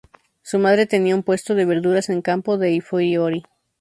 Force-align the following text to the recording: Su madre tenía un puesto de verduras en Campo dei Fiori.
Su 0.41 0.57
madre 0.57 0.87
tenía 0.87 1.15
un 1.15 1.21
puesto 1.21 1.53
de 1.53 1.65
verduras 1.65 2.09
en 2.09 2.23
Campo 2.23 2.57
dei 2.57 2.81
Fiori. 2.89 3.43